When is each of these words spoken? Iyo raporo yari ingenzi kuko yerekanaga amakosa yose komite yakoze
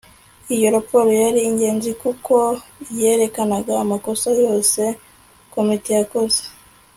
Iyo 0.55 0.67
raporo 0.75 1.09
yari 1.23 1.39
ingenzi 1.49 1.91
kuko 2.03 2.33
yerekanaga 2.99 3.73
amakosa 3.83 4.27
yose 4.43 4.81
komite 5.53 5.89
yakoze 5.99 6.41